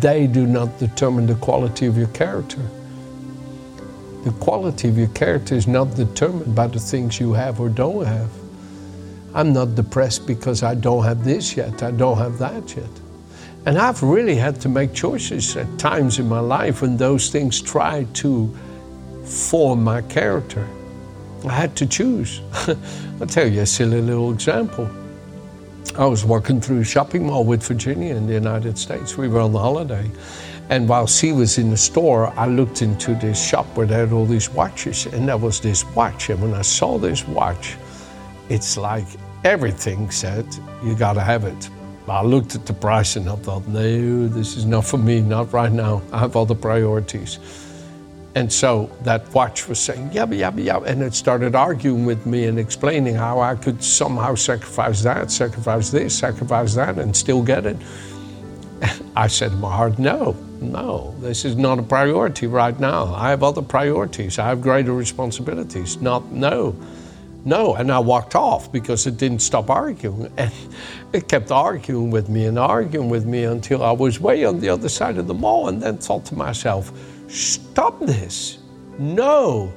They 0.00 0.26
do 0.26 0.46
not 0.46 0.78
determine 0.78 1.26
the 1.26 1.34
quality 1.36 1.86
of 1.86 1.96
your 1.96 2.08
character. 2.08 2.60
The 4.24 4.30
quality 4.32 4.88
of 4.88 4.96
your 4.96 5.08
character 5.08 5.56
is 5.56 5.66
not 5.66 5.96
determined 5.96 6.54
by 6.54 6.68
the 6.68 6.78
things 6.78 7.18
you 7.18 7.32
have 7.32 7.60
or 7.60 7.68
don't 7.68 8.04
have. 8.06 8.30
I'm 9.34 9.52
not 9.52 9.74
depressed 9.74 10.26
because 10.26 10.62
I 10.62 10.74
don't 10.74 11.04
have 11.04 11.24
this 11.24 11.56
yet, 11.56 11.82
I 11.82 11.90
don't 11.90 12.18
have 12.18 12.38
that 12.38 12.76
yet. 12.76 12.90
And 13.66 13.78
I've 13.78 14.02
really 14.02 14.36
had 14.36 14.60
to 14.60 14.68
make 14.68 14.92
choices 14.92 15.56
at 15.56 15.78
times 15.78 16.18
in 16.18 16.28
my 16.28 16.40
life 16.40 16.82
when 16.82 16.96
those 16.96 17.30
things 17.30 17.60
tried 17.60 18.14
to 18.16 18.54
form 19.24 19.82
my 19.82 20.02
character. 20.02 20.68
I 21.44 21.52
had 21.52 21.74
to 21.76 21.86
choose. 21.86 22.40
I'll 23.20 23.26
tell 23.26 23.48
you 23.48 23.62
a 23.62 23.66
silly 23.66 24.00
little 24.00 24.32
example. 24.32 24.88
I 25.96 26.06
was 26.06 26.24
walking 26.24 26.60
through 26.60 26.80
a 26.80 26.84
shopping 26.84 27.26
mall 27.26 27.44
with 27.44 27.62
Virginia 27.62 28.14
in 28.14 28.26
the 28.26 28.32
United 28.32 28.78
States. 28.78 29.18
We 29.18 29.28
were 29.28 29.40
on 29.40 29.52
the 29.52 29.58
holiday. 29.58 30.10
And 30.70 30.88
while 30.88 31.06
she 31.06 31.32
was 31.32 31.58
in 31.58 31.70
the 31.70 31.76
store, 31.76 32.32
I 32.38 32.46
looked 32.46 32.80
into 32.80 33.14
this 33.14 33.38
shop 33.44 33.66
where 33.76 33.86
they 33.86 33.96
had 33.96 34.12
all 34.12 34.24
these 34.24 34.48
watches, 34.48 35.06
and 35.06 35.28
there 35.28 35.36
was 35.36 35.60
this 35.60 35.84
watch. 35.94 36.30
And 36.30 36.40
when 36.40 36.54
I 36.54 36.62
saw 36.62 36.98
this 36.98 37.26
watch, 37.28 37.76
it's 38.48 38.78
like 38.78 39.04
everything 39.44 40.10
said, 40.10 40.46
you 40.82 40.94
got 40.94 41.14
to 41.14 41.20
have 41.20 41.44
it. 41.44 41.68
I 42.08 42.22
looked 42.22 42.54
at 42.54 42.66
the 42.66 42.72
price 42.72 43.16
and 43.16 43.28
I 43.28 43.36
thought, 43.36 43.66
no, 43.68 44.28
this 44.28 44.56
is 44.56 44.64
not 44.64 44.84
for 44.84 44.98
me, 44.98 45.20
not 45.20 45.52
right 45.52 45.72
now. 45.72 46.02
I 46.12 46.18
have 46.18 46.36
other 46.36 46.54
priorities. 46.54 47.38
And 48.34 48.50
so 48.50 48.90
that 49.02 49.28
watch 49.34 49.68
was 49.68 49.78
saying, 49.78 50.10
yabba, 50.10 50.38
yabba, 50.38 50.64
yabba. 50.64 50.86
And 50.86 51.02
it 51.02 51.14
started 51.14 51.54
arguing 51.54 52.06
with 52.06 52.24
me 52.24 52.44
and 52.44 52.58
explaining 52.58 53.14
how 53.14 53.40
I 53.40 53.54
could 53.54 53.84
somehow 53.84 54.34
sacrifice 54.36 55.02
that, 55.02 55.30
sacrifice 55.30 55.90
this, 55.90 56.18
sacrifice 56.18 56.74
that, 56.74 56.98
and 56.98 57.14
still 57.14 57.42
get 57.42 57.66
it. 57.66 57.76
I 59.16 59.26
said 59.26 59.52
in 59.52 59.60
my 59.60 59.74
heart, 59.74 59.98
no, 59.98 60.34
no, 60.60 61.14
this 61.20 61.44
is 61.44 61.56
not 61.56 61.78
a 61.78 61.82
priority 61.82 62.46
right 62.46 62.78
now. 62.80 63.14
I 63.14 63.30
have 63.30 63.42
other 63.42 63.62
priorities. 63.62 64.38
I 64.38 64.46
have 64.46 64.62
greater 64.62 64.94
responsibilities. 64.94 66.00
Not, 66.00 66.32
no. 66.32 66.74
No, 67.44 67.74
and 67.74 67.90
I 67.90 67.98
walked 67.98 68.36
off 68.36 68.70
because 68.70 69.06
it 69.06 69.16
didn't 69.16 69.40
stop 69.40 69.68
arguing. 69.68 70.32
And 70.38 70.52
it 71.12 71.28
kept 71.28 71.50
arguing 71.50 72.10
with 72.10 72.30
me 72.30 72.46
and 72.46 72.58
arguing 72.58 73.10
with 73.10 73.26
me 73.26 73.44
until 73.44 73.82
I 73.82 73.92
was 73.92 74.18
way 74.18 74.46
on 74.46 74.60
the 74.60 74.70
other 74.70 74.88
side 74.88 75.18
of 75.18 75.26
the 75.26 75.34
mall 75.34 75.68
and 75.68 75.82
then 75.82 75.98
thought 75.98 76.24
to 76.26 76.34
myself, 76.34 76.90
stop 77.32 77.98
this. 78.00 78.58
No, 78.98 79.72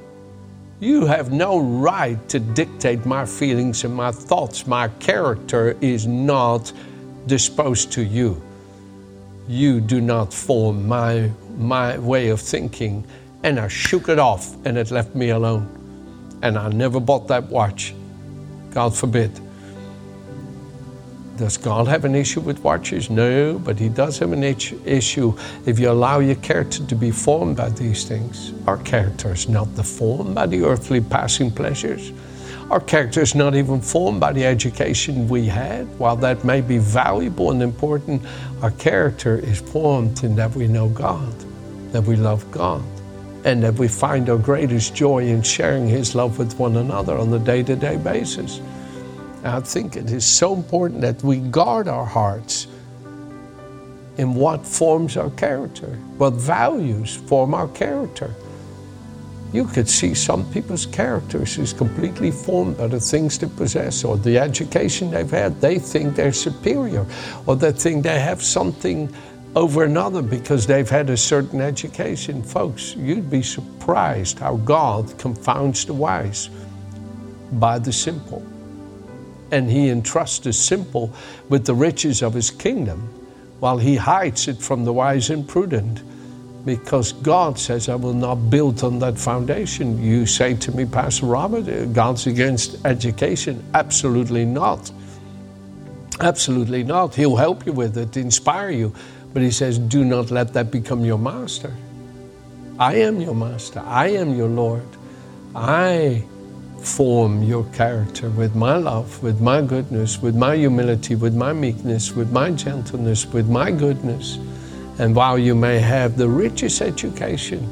you 0.78 1.06
have 1.06 1.32
no 1.32 1.58
right 1.58 2.28
to 2.28 2.38
dictate 2.38 3.06
my 3.06 3.24
feelings 3.24 3.84
and 3.84 3.94
my 3.94 4.12
thoughts. 4.12 4.66
My 4.66 4.88
character 5.00 5.76
is 5.80 6.06
not 6.06 6.72
disposed 7.26 7.92
to 7.92 8.02
you. 8.02 8.42
You 9.48 9.80
do 9.80 10.00
not 10.00 10.32
form 10.32 10.86
my, 10.86 11.30
my 11.56 11.98
way 11.98 12.28
of 12.28 12.40
thinking. 12.40 13.04
And 13.42 13.58
I 13.58 13.68
shook 13.68 14.08
it 14.08 14.18
off 14.18 14.54
and 14.66 14.76
it 14.76 14.90
left 14.90 15.14
me 15.14 15.30
alone 15.30 15.76
and 16.42 16.58
I 16.58 16.68
never 16.68 17.00
bought 17.00 17.28
that 17.28 17.44
watch. 17.44 17.94
God 18.70 18.94
forbid. 18.94 19.32
Does 21.36 21.58
God 21.58 21.86
have 21.86 22.06
an 22.06 22.14
issue 22.14 22.40
with 22.40 22.64
watches? 22.64 23.10
No, 23.10 23.58
but 23.58 23.78
He 23.78 23.90
does 23.90 24.18
have 24.20 24.32
an 24.32 24.42
issue 24.42 25.36
if 25.66 25.78
you 25.78 25.90
allow 25.90 26.20
your 26.20 26.36
character 26.36 26.82
to 26.86 26.94
be 26.94 27.10
formed 27.10 27.58
by 27.58 27.68
these 27.68 28.04
things. 28.04 28.54
Our 28.66 28.78
character 28.78 29.32
is 29.32 29.46
not 29.46 29.68
formed 29.84 30.34
by 30.34 30.46
the 30.46 30.64
earthly 30.64 31.02
passing 31.02 31.50
pleasures. 31.50 32.10
Our 32.70 32.80
character 32.80 33.20
is 33.20 33.34
not 33.34 33.54
even 33.54 33.82
formed 33.82 34.18
by 34.18 34.32
the 34.32 34.46
education 34.46 35.28
we 35.28 35.44
had. 35.44 35.86
While 35.98 36.16
that 36.16 36.42
may 36.42 36.62
be 36.62 36.78
valuable 36.78 37.50
and 37.50 37.62
important, 37.62 38.22
our 38.62 38.70
character 38.72 39.38
is 39.38 39.60
formed 39.60 40.24
in 40.24 40.36
that 40.36 40.56
we 40.56 40.66
know 40.66 40.88
God, 40.88 41.34
that 41.92 42.02
we 42.02 42.16
love 42.16 42.50
God 42.50 42.82
and 43.44 43.62
that 43.62 43.74
we 43.74 43.86
find 43.88 44.28
our 44.28 44.38
greatest 44.38 44.94
joy 44.94 45.18
in 45.18 45.42
sharing 45.42 45.86
His 45.86 46.14
love 46.14 46.38
with 46.38 46.58
one 46.58 46.76
another 46.76 47.16
on 47.16 47.32
a 47.32 47.38
day 47.38 47.62
to 47.62 47.76
day 47.76 47.96
basis. 47.98 48.60
I 49.46 49.60
think 49.60 49.96
it 49.96 50.10
is 50.10 50.24
so 50.24 50.54
important 50.54 51.00
that 51.02 51.22
we 51.22 51.38
guard 51.38 51.88
our 51.88 52.04
hearts 52.04 52.66
in 54.18 54.34
what 54.34 54.66
forms 54.66 55.16
our 55.16 55.30
character, 55.30 55.88
what 56.18 56.32
values 56.34 57.14
form 57.14 57.54
our 57.54 57.68
character. 57.68 58.34
You 59.52 59.64
could 59.64 59.88
see 59.88 60.14
some 60.14 60.50
people's 60.52 60.86
characters 60.86 61.58
is 61.58 61.72
completely 61.72 62.30
formed 62.30 62.78
by 62.78 62.88
the 62.88 63.00
things 63.00 63.38
they 63.38 63.46
possess 63.46 64.04
or 64.04 64.16
the 64.16 64.38
education 64.38 65.10
they've 65.10 65.30
had. 65.30 65.60
They 65.60 65.78
think 65.78 66.16
they're 66.16 66.32
superior 66.32 67.06
or 67.46 67.56
they 67.56 67.72
think 67.72 68.02
they 68.02 68.18
have 68.18 68.42
something 68.42 69.14
over 69.54 69.84
another 69.84 70.22
because 70.22 70.66
they've 70.66 70.90
had 70.90 71.08
a 71.08 71.16
certain 71.16 71.60
education. 71.60 72.42
Folks, 72.42 72.96
you'd 72.96 73.30
be 73.30 73.42
surprised 73.42 74.38
how 74.38 74.56
God 74.56 75.16
confounds 75.18 75.84
the 75.84 75.94
wise 75.94 76.50
by 77.52 77.78
the 77.78 77.92
simple. 77.92 78.44
And 79.50 79.70
He 79.70 79.88
entrusts 79.88 80.40
the 80.40 80.52
simple 80.52 81.12
with 81.48 81.66
the 81.66 81.74
riches 81.74 82.22
of 82.22 82.34
His 82.34 82.50
kingdom 82.50 83.08
while 83.60 83.78
He 83.78 83.96
hides 83.96 84.48
it 84.48 84.58
from 84.58 84.84
the 84.84 84.92
wise 84.92 85.30
and 85.30 85.46
prudent. 85.46 86.02
Because 86.64 87.12
God 87.12 87.58
says, 87.58 87.88
I 87.88 87.94
will 87.94 88.12
not 88.12 88.50
build 88.50 88.82
on 88.82 88.98
that 88.98 89.16
foundation. 89.16 90.02
You 90.02 90.26
say 90.26 90.54
to 90.54 90.72
me, 90.72 90.84
Pastor 90.84 91.26
Robert, 91.26 91.92
God's 91.92 92.26
against 92.26 92.84
education. 92.84 93.64
Absolutely 93.72 94.44
not. 94.44 94.90
Absolutely 96.20 96.82
not. 96.82 97.14
He'll 97.14 97.36
help 97.36 97.66
you 97.66 97.72
with 97.72 97.96
it, 97.96 98.16
inspire 98.16 98.70
you. 98.70 98.92
But 99.32 99.42
he 99.42 99.50
says, 99.50 99.78
Do 99.78 100.04
not 100.04 100.30
let 100.30 100.54
that 100.54 100.70
become 100.70 101.04
your 101.04 101.18
master. 101.18 101.72
I 102.78 102.96
am 102.96 103.20
your 103.20 103.34
master. 103.34 103.80
I 103.80 104.08
am 104.08 104.34
your 104.34 104.48
Lord. 104.48 104.86
I 105.54 106.24
form 106.80 107.42
your 107.42 107.64
character 107.72 108.30
with 108.30 108.54
my 108.54 108.76
love, 108.76 109.22
with 109.22 109.40
my 109.40 109.62
goodness, 109.62 110.20
with 110.20 110.36
my 110.36 110.56
humility, 110.56 111.14
with 111.14 111.34
my 111.34 111.52
meekness, 111.52 112.12
with 112.12 112.30
my 112.30 112.50
gentleness, 112.50 113.26
with 113.26 113.48
my 113.48 113.70
goodness. 113.70 114.38
And 114.98 115.14
while 115.14 115.38
you 115.38 115.54
may 115.54 115.78
have 115.78 116.16
the 116.16 116.28
richest 116.28 116.80
education, 116.80 117.68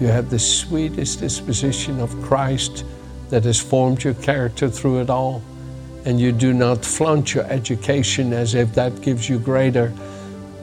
you 0.00 0.08
have 0.08 0.28
the 0.28 0.38
sweetest 0.38 1.20
disposition 1.20 2.00
of 2.00 2.10
Christ 2.22 2.84
that 3.30 3.44
has 3.44 3.58
formed 3.58 4.04
your 4.04 4.14
character 4.14 4.68
through 4.68 5.00
it 5.00 5.10
all. 5.10 5.42
And 6.04 6.20
you 6.20 6.32
do 6.32 6.52
not 6.52 6.84
flaunt 6.84 7.34
your 7.34 7.44
education 7.44 8.32
as 8.32 8.54
if 8.54 8.74
that 8.74 9.00
gives 9.00 9.28
you 9.28 9.38
greater 9.38 9.92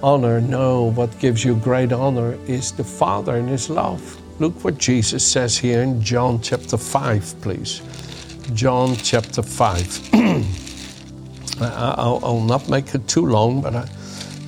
honor. 0.02 0.40
No, 0.40 0.92
what 0.92 1.18
gives 1.20 1.44
you 1.44 1.56
great 1.56 1.92
honor 1.92 2.38
is 2.46 2.72
the 2.72 2.84
Father 2.84 3.36
and 3.36 3.50
His 3.50 3.70
love. 3.70 4.23
Look 4.40 4.64
what 4.64 4.80
Jesus 4.80 5.26
says 5.26 5.58
here 5.58 5.84
in 5.84 6.02
John 6.02 6.42
chapter 6.42 6.76
5, 6.76 7.36
please. 7.42 7.82
John 8.54 8.96
chapter 8.96 9.44
5. 9.44 10.10
I'll, 11.62 12.20
I'll, 12.24 12.42
not 12.42 12.68
make 12.68 12.96
it 12.96 13.08
too 13.08 13.28
long, 13.28 13.62
but 13.62 13.76
I, 13.76 13.88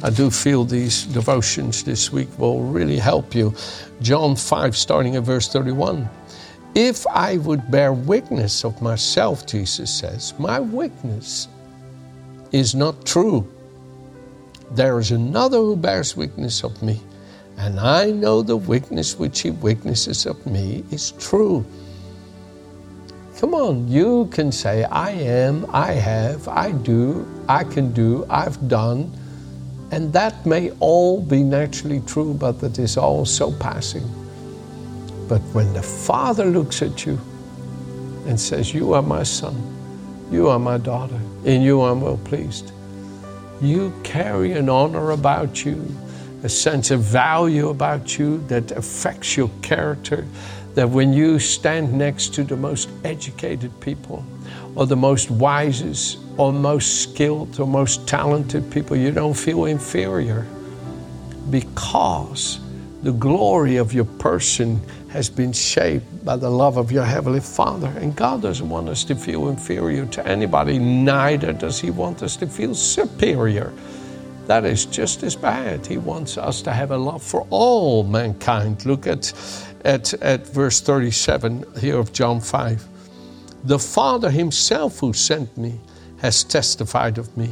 I 0.01 0.10
do 0.10 0.32
feel 0.32 0.65
these 0.65 1.04
devotions 1.06 1.84
this 1.84 2.12
week 2.12 2.27
will 2.39 2.63
really 2.63 2.98
help 2.98 3.36
you. 3.36 3.54
John 4.01 4.36
5, 4.36 4.75
starting 4.75 5.18
at 5.18 5.24
verse 5.24 5.48
31. 5.50 6.10
If 6.74 7.06
I 7.08 7.38
would 7.38 7.70
bear 7.70 7.94
witness 7.94 8.65
of 8.65 8.82
myself, 8.82 9.46
Jesus 9.46 9.94
says, 9.94 10.34
my 10.39 10.60
witness 10.60 11.48
is 12.51 12.74
not 12.74 13.06
true. 13.06 13.48
There 14.72 15.00
is 15.00 15.12
another 15.12 15.58
who 15.58 15.75
bears 15.75 16.18
witness 16.18 16.63
of 16.63 16.82
me, 16.82 17.00
and 17.58 17.80
I 17.80 18.12
know 18.12 18.42
the 18.42 18.58
witness 18.58 19.18
which 19.18 19.42
he 19.42 19.52
witnesses 19.52 20.26
of 20.26 20.46
me 20.46 20.84
is 20.92 21.12
true. 21.12 21.66
Come 23.38 23.54
on, 23.54 23.88
you 23.88 24.28
can 24.32 24.52
say, 24.52 24.84
I 24.86 25.12
am, 25.12 25.66
I 25.72 25.92
have, 25.92 26.48
I 26.48 26.72
do, 26.72 27.28
I 27.48 27.64
can 27.64 27.92
do, 27.94 28.26
I've 28.30 28.68
done. 28.68 29.12
And 29.92 30.12
that 30.14 30.46
may 30.46 30.72
all 30.80 31.22
be 31.22 31.44
naturally 31.44 32.02
true, 32.02 32.34
but 32.34 32.60
that 32.62 32.80
is 32.80 32.98
all 32.98 33.26
so 33.26 33.52
passing. 33.54 34.04
But 35.28 35.42
when 35.54 35.74
the 35.74 35.82
Father 35.82 36.46
looks 36.46 36.82
at 36.82 37.06
you 37.06 37.20
and 38.26 38.40
says, 38.40 38.74
You 38.74 38.94
are 38.94 39.02
my 39.02 39.24
son, 39.24 39.56
you 40.32 40.48
are 40.48 40.60
my 40.60 40.78
daughter, 40.78 41.20
in 41.44 41.62
you 41.62 41.82
I'm 41.82 42.02
well 42.02 42.18
pleased, 42.18 42.72
you 43.62 43.94
carry 44.04 44.54
an 44.54 44.70
honor 44.70 45.12
about 45.12 45.66
you 45.66 45.86
a 46.46 46.50
sense 46.50 46.92
of 46.92 47.02
value 47.02 47.70
about 47.70 48.20
you 48.20 48.38
that 48.48 48.72
affects 48.72 49.36
your 49.36 49.50
character. 49.64 50.25
That 50.75 50.88
when 50.90 51.12
you 51.12 51.40
stand 51.40 51.92
next 51.92 52.36
to 52.36 52.44
the 52.44 52.56
most 52.56 52.88
educated 53.04 53.72
people, 53.82 54.24
or 54.75 54.86
the 54.86 54.96
most 54.96 55.32
wisest, 55.32 56.20
or 56.38 56.54
most 56.54 57.02
skilled, 57.02 57.60
or 57.60 57.66
most 57.66 58.08
talented 58.08 58.70
people, 58.72 58.96
you 58.96 59.12
don't 59.12 59.34
feel 59.34 59.66
inferior 59.66 60.46
because 61.50 62.60
the 63.02 63.14
glory 63.14 63.78
of 63.78 63.94
your 63.94 64.06
person 64.06 64.80
has 65.10 65.30
been 65.30 65.54
shaped 65.54 66.25
by 66.25 66.36
the 66.36 66.50
love 66.50 66.78
of 66.78 66.92
your 66.92 67.06
Heavenly 67.06 67.40
Father. 67.40 67.88
And 67.98 68.16
God 68.16 68.44
doesn't 68.44 68.70
want 68.70 68.90
us 68.90 69.04
to 69.06 69.16
feel 69.16 69.50
inferior 69.50 70.06
to 70.08 70.28
anybody, 70.28 70.78
neither 70.78 71.54
does 71.54 71.80
He 71.80 71.90
want 71.90 72.22
us 72.22 72.36
to 72.38 72.48
feel 72.48 72.75
superior. 72.75 73.74
That 74.48 74.66
is 74.66 74.86
just 74.86 75.24
as 75.24 75.36
bad. 75.36 75.86
He 75.86 75.98
wants 75.98 76.38
us 76.38 76.62
to 76.64 76.72
have 76.72 76.92
a 76.92 76.98
love 76.98 77.24
for 77.24 77.48
all 77.50 78.04
mankind. 78.04 78.86
Look 78.86 79.08
at, 79.08 79.34
at, 79.84 80.14
at 80.16 80.48
verse 80.48 80.82
37 80.82 81.66
here 81.80 81.98
of 81.98 82.14
John 82.14 82.40
5. 82.40 82.88
The 83.64 83.80
Father 83.80 84.30
Himself 84.30 85.00
who 85.00 85.14
sent 85.14 85.58
me 85.58 85.80
has 86.18 86.44
testified 86.44 87.18
of 87.18 87.36
me. 87.36 87.50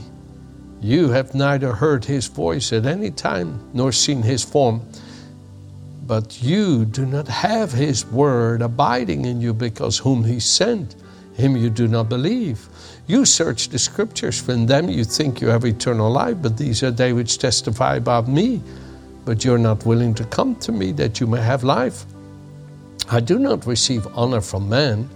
You 0.82 1.10
have 1.10 1.34
neither 1.34 1.72
heard 1.72 2.06
his 2.06 2.28
voice 2.28 2.72
at 2.74 2.86
any 2.86 3.10
time 3.10 3.70
nor 3.74 3.92
seen 3.92 4.22
his 4.22 4.44
form. 4.44 4.82
But 6.06 6.44
you 6.44 6.86
do 6.86 7.06
not 7.06 7.28
have 7.28 7.72
his 7.72 8.06
word 8.06 8.62
abiding 8.62 9.26
in 9.26 9.42
you 9.42 9.54
because 9.54 9.98
whom 9.98 10.26
he 10.26 10.40
sent, 10.40 10.96
him 11.34 11.58
you 11.58 11.70
do 11.70 11.88
not 11.88 12.10
believe. 12.10 12.68
You 13.08 13.26
search 13.26 13.70
the 13.70 13.80
scriptures, 13.80 14.40
for 14.42 14.54
in 14.54 14.66
them 14.66 14.90
you 14.90 15.04
think 15.04 15.42
you 15.42 15.48
have 15.48 15.66
eternal 15.66 16.10
life, 16.10 16.38
but 16.42 16.58
these 16.58 16.84
are 16.84 16.92
they 16.92 17.14
which 17.14 17.38
testify 17.38 17.96
about 17.96 18.28
me. 18.28 18.62
But 19.26 19.44
you're 19.44 19.58
not 19.58 19.86
willing 19.86 20.14
to 20.16 20.26
come 20.26 20.56
to 20.58 20.72
me 20.72 20.92
that 20.94 21.20
you 21.20 21.28
may 21.28 21.42
have 21.42 21.64
life. 21.64 22.06
I 23.10 23.20
do 23.20 23.40
not 23.40 23.66
receive 23.66 24.08
honor 24.16 24.42
from 24.42 24.70
men, 24.70 25.10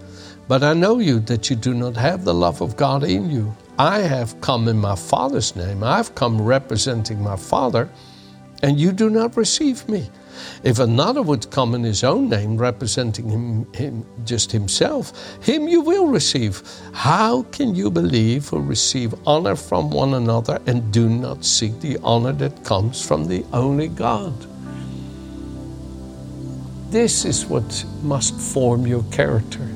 but 0.48 0.62
I 0.62 0.72
know 0.72 0.98
you 0.98 1.20
that 1.20 1.50
you 1.50 1.56
do 1.56 1.74
not 1.74 1.96
have 1.96 2.24
the 2.24 2.34
love 2.34 2.60
of 2.60 2.76
God 2.76 3.04
in 3.04 3.30
you. 3.30 3.54
I 3.78 4.00
have 4.00 4.40
come 4.40 4.66
in 4.68 4.78
my 4.78 4.96
Father's 4.96 5.54
name. 5.54 5.84
I've 5.84 6.14
come 6.14 6.40
representing 6.40 7.22
my 7.22 7.36
Father, 7.36 7.88
and 8.62 8.80
you 8.80 8.92
do 8.92 9.08
not 9.08 9.36
receive 9.36 9.88
me. 9.88 10.10
If 10.62 10.78
another 10.78 11.22
would 11.22 11.50
come 11.50 11.74
in 11.74 11.82
his 11.82 12.04
own 12.04 12.28
name, 12.28 12.56
representing 12.56 13.28
him, 13.28 13.72
him, 13.72 14.04
just 14.24 14.52
himself, 14.52 15.12
him 15.42 15.68
you 15.68 15.80
will 15.80 16.06
receive. 16.06 16.62
How 16.92 17.42
can 17.52 17.74
you 17.74 17.90
believe 17.90 18.52
or 18.52 18.60
receive 18.60 19.14
honor 19.26 19.56
from 19.56 19.90
one 19.90 20.14
another 20.14 20.60
and 20.66 20.92
do 20.92 21.08
not 21.08 21.44
seek 21.44 21.80
the 21.80 21.98
honor 22.02 22.32
that 22.32 22.64
comes 22.64 23.04
from 23.04 23.26
the 23.26 23.44
only 23.52 23.88
God? 23.88 24.34
This 26.90 27.24
is 27.24 27.44
what 27.46 27.84
must 28.02 28.40
form 28.40 28.86
your 28.86 29.04
character 29.10 29.68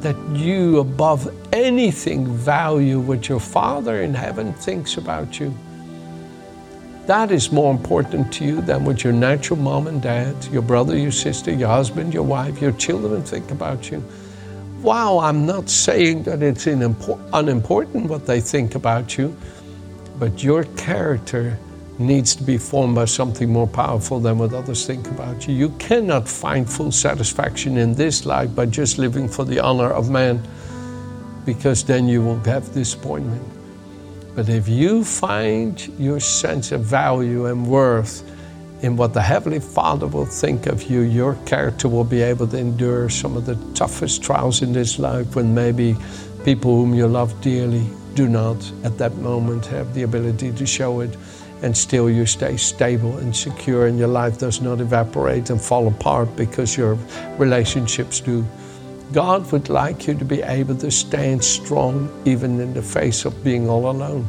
that 0.00 0.16
you, 0.32 0.78
above 0.78 1.30
anything, 1.52 2.26
value 2.26 2.98
what 3.00 3.28
your 3.28 3.40
Father 3.40 4.02
in 4.02 4.14
heaven 4.14 4.52
thinks 4.54 4.96
about 4.96 5.38
you. 5.38 5.54
That 7.10 7.32
is 7.32 7.50
more 7.50 7.72
important 7.72 8.32
to 8.34 8.44
you 8.44 8.60
than 8.60 8.84
what 8.84 9.02
your 9.02 9.12
natural 9.12 9.58
mom 9.58 9.88
and 9.88 10.00
dad, 10.00 10.44
your 10.52 10.62
brother, 10.62 10.96
your 10.96 11.10
sister, 11.10 11.50
your 11.50 11.68
husband, 11.68 12.14
your 12.14 12.22
wife, 12.22 12.62
your 12.62 12.70
children 12.70 13.24
think 13.24 13.50
about 13.50 13.90
you. 13.90 14.00
Wow, 14.80 15.18
I'm 15.18 15.44
not 15.44 15.68
saying 15.68 16.22
that 16.22 16.40
it's 16.40 16.68
unimportant 16.68 18.06
what 18.06 18.26
they 18.26 18.40
think 18.40 18.76
about 18.76 19.18
you, 19.18 19.36
but 20.20 20.44
your 20.44 20.62
character 20.76 21.58
needs 21.98 22.36
to 22.36 22.44
be 22.44 22.56
formed 22.56 22.94
by 22.94 23.06
something 23.06 23.52
more 23.52 23.66
powerful 23.66 24.20
than 24.20 24.38
what 24.38 24.54
others 24.54 24.86
think 24.86 25.08
about 25.08 25.48
you. 25.48 25.54
You 25.56 25.70
cannot 25.80 26.28
find 26.28 26.70
full 26.70 26.92
satisfaction 26.92 27.76
in 27.76 27.92
this 27.92 28.24
life 28.24 28.54
by 28.54 28.66
just 28.66 28.98
living 28.98 29.28
for 29.28 29.44
the 29.44 29.58
honor 29.58 29.90
of 29.90 30.10
man, 30.10 30.40
because 31.44 31.82
then 31.82 32.06
you 32.06 32.22
will 32.22 32.38
have 32.44 32.72
disappointment. 32.72 33.42
But 34.40 34.48
if 34.48 34.70
you 34.70 35.04
find 35.04 35.78
your 35.98 36.18
sense 36.18 36.72
of 36.72 36.80
value 36.80 37.44
and 37.44 37.66
worth 37.66 38.24
in 38.80 38.96
what 38.96 39.12
the 39.12 39.20
Heavenly 39.20 39.60
Father 39.60 40.06
will 40.06 40.24
think 40.24 40.64
of 40.64 40.84
you, 40.84 41.00
your 41.00 41.34
character 41.44 41.90
will 41.90 42.04
be 42.04 42.22
able 42.22 42.46
to 42.46 42.56
endure 42.56 43.10
some 43.10 43.36
of 43.36 43.44
the 43.44 43.56
toughest 43.74 44.22
trials 44.22 44.62
in 44.62 44.72
this 44.72 44.98
life 44.98 45.36
when 45.36 45.54
maybe 45.54 45.94
people 46.42 46.74
whom 46.74 46.94
you 46.94 47.06
love 47.06 47.38
dearly 47.42 47.86
do 48.14 48.30
not 48.30 48.56
at 48.82 48.96
that 48.96 49.14
moment 49.16 49.66
have 49.66 49.92
the 49.92 50.04
ability 50.04 50.52
to 50.52 50.64
show 50.64 51.00
it 51.00 51.14
and 51.60 51.76
still 51.76 52.08
you 52.08 52.24
stay 52.24 52.56
stable 52.56 53.18
and 53.18 53.36
secure 53.36 53.88
and 53.88 53.98
your 53.98 54.08
life 54.08 54.38
does 54.38 54.62
not 54.62 54.80
evaporate 54.80 55.50
and 55.50 55.60
fall 55.60 55.86
apart 55.86 56.34
because 56.34 56.78
your 56.78 56.94
relationships 57.36 58.20
do. 58.20 58.42
God 59.12 59.50
would 59.50 59.68
like 59.68 60.06
you 60.06 60.14
to 60.14 60.24
be 60.24 60.40
able 60.42 60.76
to 60.76 60.90
stand 60.90 61.42
strong 61.42 62.08
even 62.24 62.60
in 62.60 62.72
the 62.74 62.82
face 62.82 63.24
of 63.24 63.42
being 63.42 63.68
all 63.68 63.90
alone, 63.90 64.28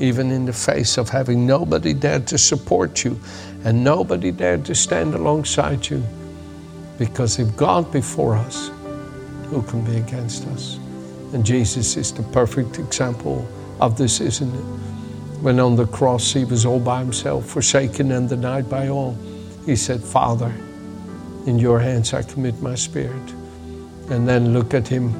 even 0.00 0.30
in 0.30 0.46
the 0.46 0.54
face 0.54 0.96
of 0.96 1.10
having 1.10 1.46
nobody 1.46 1.92
there 1.92 2.20
to 2.20 2.38
support 2.38 3.04
you 3.04 3.20
and 3.64 3.84
nobody 3.84 4.30
there 4.30 4.56
to 4.56 4.74
stand 4.74 5.14
alongside 5.14 5.88
you. 5.90 6.02
Because 6.98 7.38
if 7.38 7.54
God 7.56 7.92
before 7.92 8.36
us, 8.36 8.70
who 9.48 9.62
can 9.62 9.84
be 9.84 9.96
against 9.96 10.46
us? 10.48 10.76
And 11.34 11.44
Jesus 11.44 11.96
is 11.98 12.12
the 12.12 12.22
perfect 12.22 12.78
example 12.78 13.46
of 13.80 13.98
this, 13.98 14.20
isn't 14.20 14.54
it? 14.54 14.64
When 15.42 15.60
on 15.60 15.76
the 15.76 15.86
cross 15.86 16.32
he 16.32 16.46
was 16.46 16.64
all 16.64 16.80
by 16.80 17.00
himself, 17.00 17.46
forsaken 17.46 18.12
and 18.12 18.28
denied 18.28 18.70
by 18.70 18.88
all, 18.88 19.16
he 19.66 19.76
said, 19.76 20.02
Father, 20.02 20.52
in 21.46 21.58
your 21.58 21.78
hands 21.80 22.14
I 22.14 22.22
commit 22.22 22.60
my 22.62 22.74
spirit. 22.74 23.34
And 24.10 24.28
then 24.28 24.52
look 24.52 24.74
at 24.74 24.86
him 24.86 25.14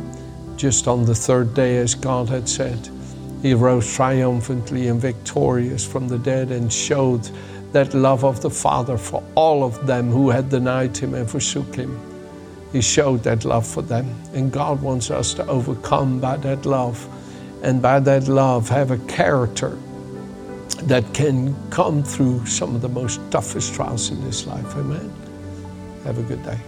just 0.56 0.86
on 0.88 1.04
the 1.04 1.14
third 1.14 1.54
day, 1.54 1.78
as 1.78 1.94
God 1.94 2.28
had 2.28 2.48
said. 2.48 2.88
He 3.42 3.54
rose 3.54 3.92
triumphantly 3.94 4.88
and 4.88 5.00
victorious 5.00 5.86
from 5.86 6.08
the 6.08 6.18
dead 6.18 6.50
and 6.50 6.70
showed 6.70 7.30
that 7.72 7.94
love 7.94 8.24
of 8.24 8.42
the 8.42 8.50
Father 8.50 8.98
for 8.98 9.22
all 9.34 9.64
of 9.64 9.86
them 9.86 10.10
who 10.10 10.28
had 10.28 10.50
denied 10.50 10.96
him 10.96 11.14
and 11.14 11.30
forsook 11.30 11.74
him. 11.74 11.98
He 12.72 12.80
showed 12.80 13.22
that 13.24 13.44
love 13.44 13.66
for 13.66 13.82
them. 13.82 14.06
And 14.34 14.52
God 14.52 14.82
wants 14.82 15.10
us 15.10 15.34
to 15.34 15.46
overcome 15.46 16.20
by 16.20 16.36
that 16.38 16.66
love 16.66 17.08
and 17.62 17.82
by 17.82 18.00
that 18.00 18.28
love 18.28 18.68
have 18.68 18.90
a 18.90 18.98
character 18.98 19.76
that 20.84 21.12
can 21.12 21.54
come 21.70 22.02
through 22.02 22.46
some 22.46 22.74
of 22.74 22.80
the 22.80 22.88
most 22.88 23.20
toughest 23.30 23.74
trials 23.74 24.10
in 24.10 24.20
this 24.24 24.46
life. 24.46 24.76
Amen. 24.76 25.12
Have 26.04 26.18
a 26.18 26.22
good 26.22 26.42
day. 26.42 26.58